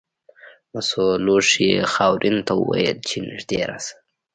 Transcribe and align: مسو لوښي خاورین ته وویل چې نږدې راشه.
مسو 0.71 1.05
لوښي 1.25 1.71
خاورین 1.93 2.37
ته 2.47 2.53
وویل 2.61 2.97
چې 3.07 3.15
نږدې 3.29 3.59
راشه. 3.69 3.95